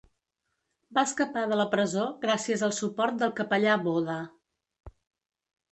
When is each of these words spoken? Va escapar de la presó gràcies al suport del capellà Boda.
Va 0.97 1.03
escapar 1.09 1.43
de 1.51 1.59
la 1.59 1.67
presó 1.75 2.07
gràcies 2.25 2.65
al 2.69 2.75
suport 2.81 3.21
del 3.23 3.37
capellà 3.43 3.79
Boda. 3.87 4.19